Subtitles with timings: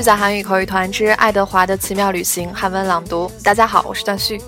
[0.00, 3.30] 续在韩语口语团之爱德华的奇妙旅行韩文朗读。
[3.44, 4.40] 大家好，我是段旭。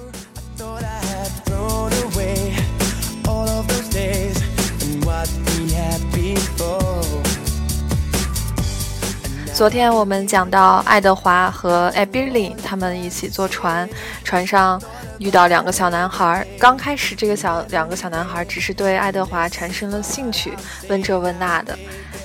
[9.52, 13.86] 昨天我们讲到爱德华和艾比利他们一起坐船，
[14.24, 14.80] 船上
[15.18, 16.46] 遇到两个小男孩。
[16.58, 20.54] 刚开始，这个小两个小男孩只是对爱德华产生了兴趣，
[20.88, 21.78] 问这问那的。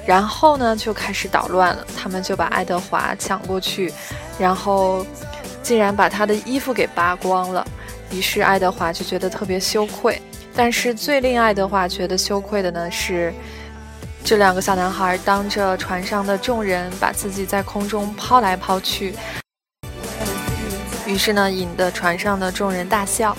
[0.07, 1.85] 然后呢，就开始捣乱了。
[1.95, 3.93] 他们就把爱德华抢过去，
[4.39, 5.05] 然后
[5.61, 7.63] 竟然把他的衣服给扒光了。
[8.09, 10.19] 于是爱德华就觉得特别羞愧。
[10.55, 13.31] 但是最令爱德华觉得羞愧的呢是。
[14.23, 19.15] 这两个小男孩当着船上的众人，把自己在空中抛来抛去，
[21.05, 23.37] 于是呢，引得船上的众人大笑。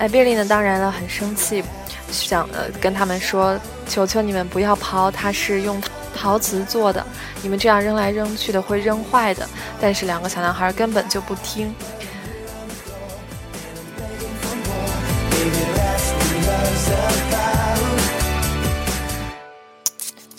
[0.00, 1.62] 艾比利呢，当然了，很生气，
[2.10, 3.58] 想呃跟他们说
[3.88, 5.80] ：“求求你们不要抛，它是用
[6.14, 7.04] 陶瓷做的，
[7.42, 9.48] 你们这样扔来扔去的会扔坏的。”
[9.80, 11.74] 但是两个小男孩根本就不听。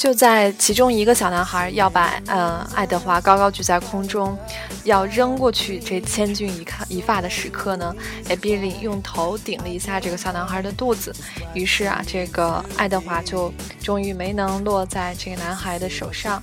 [0.01, 4.35] 就在其中一个小男孩要把呃爱德华高高举在空中，
[4.83, 7.95] 要扔过去这千钧一看一发的时刻呢，
[8.27, 11.15] 艾比利用头顶了一下这个小男孩的肚子，
[11.53, 16.41] 于是啊，这个爱德华就终于没能落在这个男孩的手上。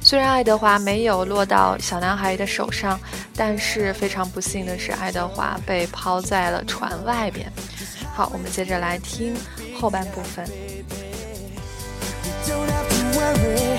[0.00, 2.96] 虽然爱德华没有落到小男孩的手上，
[3.34, 7.50] 但是非常不幸的是，爱德华被抛在了船外边。
[8.14, 9.34] 好，我们接着来听
[9.76, 10.48] 后半部分。
[13.34, 13.75] worry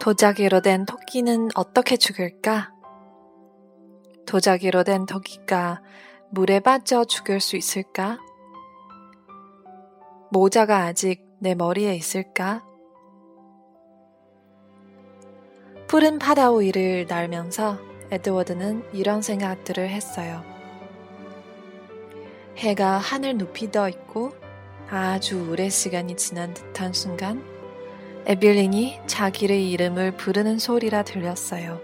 [0.00, 2.72] 도자기로 된 토끼는 어떻게 죽을까
[4.26, 5.82] 도자기로 된 토끼가
[6.30, 8.18] 물에 빠져 죽을 수 있을까
[10.30, 12.64] 모자가 아직 내 머리에 있을까
[15.86, 17.78] 푸른바다위를 날면서
[18.10, 20.42] 에드워드는 이런 생각들을 했어요
[22.56, 24.32] 해가 하늘 높이 떠 있고
[24.88, 27.49] 아주 오랜 시간이 지난 듯한 순간
[28.26, 31.80] 에빌린이 자기의 이름을 부르는 소리라 들렸어요.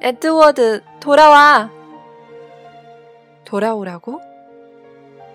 [0.00, 1.70] 에드워드, 돌아와!
[3.44, 4.20] 돌아오라고?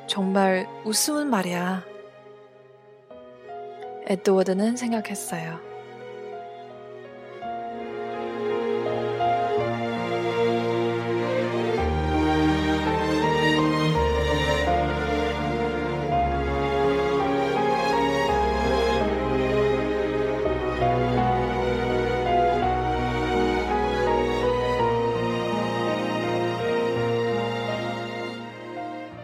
[0.07, 1.85] 정말 우스운 말이야.
[4.07, 5.70] 에드워드는 생각했어요.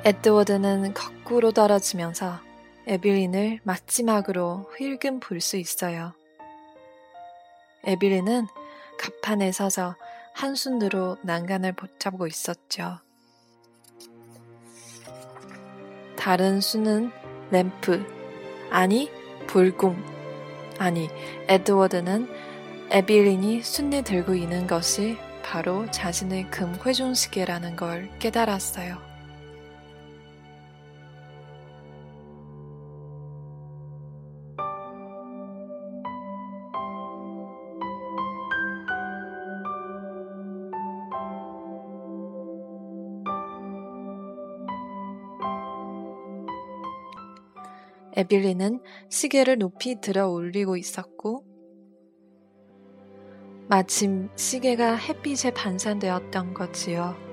[0.08, 2.40] 에드워드는 거꾸로 떨어지면서
[2.88, 6.14] 에빌린을 마지막으로 흘금 볼 수 있어요.
[7.84, 8.48] 에빌린은
[8.98, 9.98] 갑판에 서서
[10.34, 13.00] 한순으로 난간을 붙잡고 있었죠.
[16.16, 17.12] 다른 수는
[17.52, 18.06] 램프,
[18.70, 19.12] 아니
[19.48, 20.02] 불궁,
[20.80, 21.10] 아니
[21.50, 22.30] 에드워드는
[22.92, 29.07] 에빌린이 순내 들고 있는 것이 바로 자신의 금 회중시계라는 걸 깨달았어요.
[48.18, 51.46] 에빌리는 시계를 높이 들어 올리고 있었고,
[53.70, 57.27] 마침 시계가 햇빛에 반사되었던 거지요.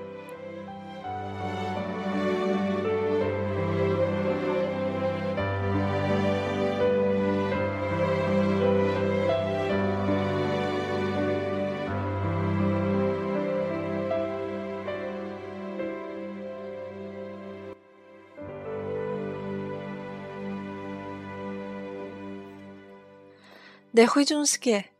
[23.95, 24.91] 내 회중스게.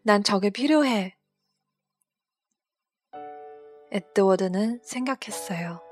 [0.00, 1.14] 난 저게 필요해.
[3.92, 5.82] 에드워드는 생각했어요.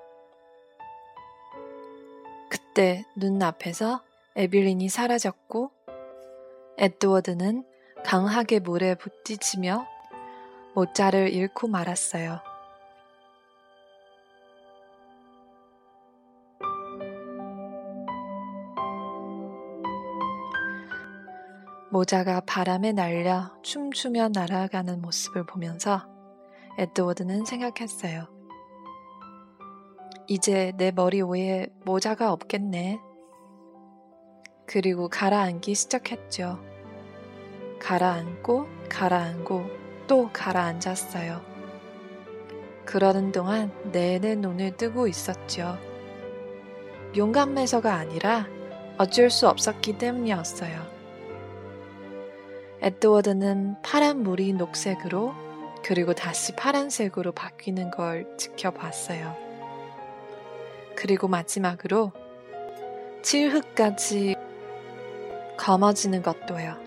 [2.48, 4.02] 그때 눈앞에서
[4.36, 5.70] 에빌린이 사라졌고,
[6.78, 7.66] 에드워드는
[8.02, 9.86] 강하게 물에 부딪히며
[10.74, 12.40] 모자를 잃고 말았어요.
[21.96, 26.06] 모자가 바람에 날려 춤추며 날아가는 모습을 보면서
[26.76, 28.26] 에드워드는 생각했어요.
[30.26, 33.00] 이제 내 머리 위에 모자가 없겠네.
[34.66, 36.62] 그리고 가라앉기 시작했죠.
[37.80, 39.64] 가라앉고 가라앉고
[40.06, 41.40] 또 가라앉았어요.
[42.84, 45.78] 그러는 동안 내내 눈을 뜨고 있었죠.
[47.16, 48.46] 용감해서가 아니라
[48.98, 50.95] 어쩔 수 없었기 때문이었어요.
[52.86, 55.34] 에드워드는 파란 물이 녹색으로
[55.82, 59.34] 그리고 다시 파란색으로 바뀌는 걸 지켜봤어요.
[60.94, 62.12] 그리고 마지막으로
[63.22, 64.36] 칠흑까지
[65.56, 66.85] 검어지는 것도요.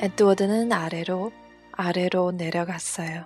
[0.00, 1.32] 에드워드는 아래로,
[1.72, 3.24] 아래로 내려갔어요.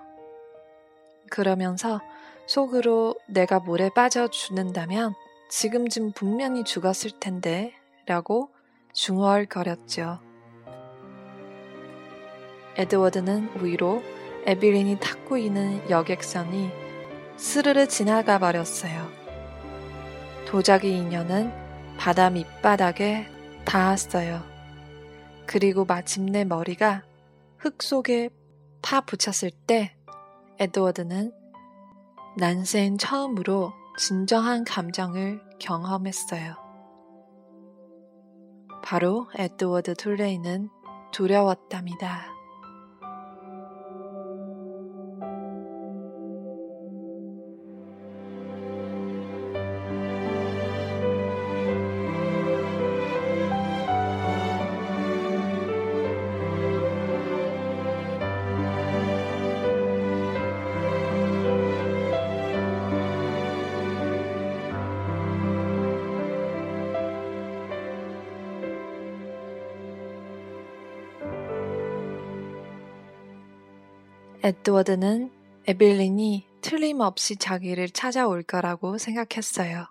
[1.31, 2.01] 그러면서
[2.47, 5.15] 속으로 내가 물에 빠져 죽는다면
[5.51, 7.75] 지금쯤 분명히 죽었을 텐데
[8.07, 8.51] 라고
[8.95, 10.19] 중얼거렸죠.
[12.77, 14.03] 에드워드는 위로
[14.47, 16.71] 에빌린이 탔고 있는 여객선이
[17.37, 19.11] 스르르 지나가 버렸어요.
[20.47, 21.53] 도자기 인연은
[21.99, 23.27] 바다 밑바닥에
[23.67, 24.52] 닿았어요.
[25.47, 27.03] 그리고 마침내 머리가
[27.59, 28.31] 흙 속에
[28.81, 29.97] 파 붙였을 때
[30.59, 31.33] 에드워드는
[32.39, 36.57] 난생 처음으로 진정한 감정을 경험했어요.
[38.83, 40.69] 바로 에드워드 툴레이는
[41.13, 42.42] 두려웠답니다.
[74.45, 75.31] 에드워드는
[75.69, 79.87] 에빌린이 틀림없이 자기를 찾아올 거라고 생각했어요.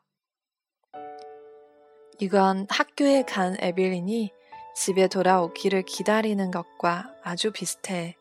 [2.20, 4.32] 이건 학교에 간 에빌린이
[4.76, 8.18] 집에 돌아오기를 기다리는 것과 아주 비슷해.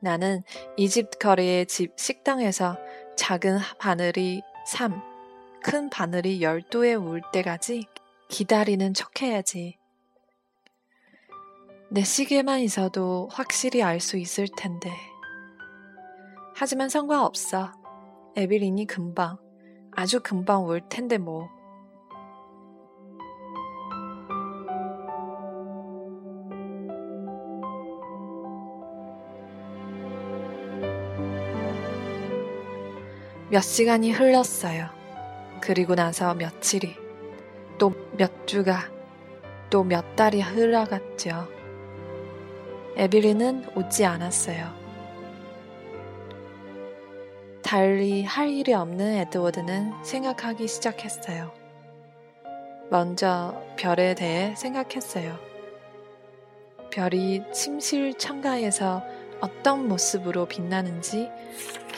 [0.00, 0.42] 나는
[0.76, 2.76] 이집 거리의 집 식당에서
[3.16, 5.00] 작은 바늘이 3,
[5.62, 7.86] 큰 바늘이 12에 울 때까지
[8.28, 9.78] 기다리는 척 해야지.
[11.88, 14.90] 내 시계만 있어도 확실히 알 수 있을 텐데.
[16.58, 17.70] 하지만 상관없어.
[18.34, 19.36] 에빌린이 금방,
[19.92, 21.50] 아주 금방 올 텐데 뭐.
[33.50, 34.88] 몇 시간이 흘렀어요.
[35.60, 36.96] 그리고 나서 며칠이,
[37.76, 38.78] 또 몇 주가,
[39.68, 41.48] 또 몇 달이 흘러갔죠.
[42.96, 44.85] 에빌린은 오지 않았어요.
[47.66, 51.52] 달리 할 일이 없는 에드워드는 생각하기 시작했어요.
[52.90, 55.36] 먼저 별에 대해 생각했어요.
[56.92, 59.02] 별이 침실 창가에서
[59.40, 61.28] 어떤 모습으로 빛나는지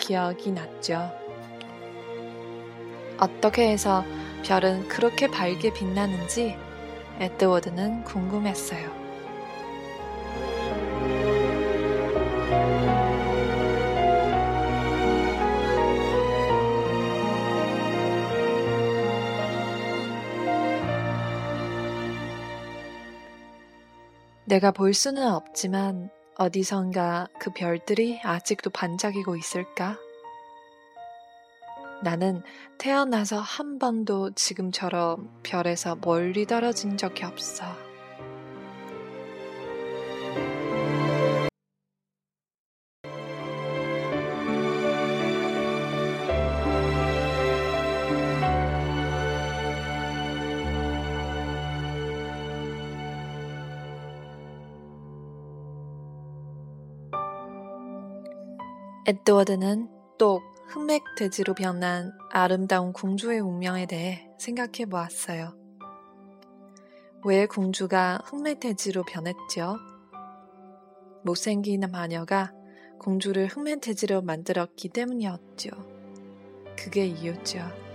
[0.00, 1.12] 기억이 났죠.
[3.20, 4.06] 어떻게 해서
[4.44, 6.56] 별은 그렇게 밝게 빛나는지
[7.20, 9.07] 에드워드는 궁금했어요.
[24.48, 29.98] 내가 볼 수는 없지만 어디선가 그 별들이 아직도 반짝이고 있을까?
[32.02, 32.42] 나는
[32.78, 37.87] 태어나서 한 번도 지금처럼 별에서 멀리 떨어진 적이 없어.
[59.08, 59.88] 에드워드는
[60.18, 65.56] 또 흑맥 돼지로 변한 아름다운 공주의 운명에 대해 생각해 보았어요.
[67.24, 69.78] 왜 공주가 흑매돼지로 변했죠?
[71.24, 72.52] 못생긴 마녀가
[72.98, 75.70] 공주를 흑매돼지로 만들었기 때문이었죠.
[76.76, 77.87] 그게 이유죠.